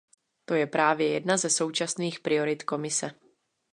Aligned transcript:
To 0.45 0.55
je 0.55 0.67
právě 0.67 1.07
jedna 1.09 1.37
ze 1.37 1.49
současných 1.49 2.19
priorit 2.19 2.63
Komise. 2.63 3.11